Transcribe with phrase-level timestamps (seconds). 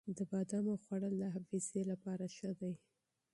[0.17, 2.73] د بادامو خوړل د حافظې لپاره ښه دي.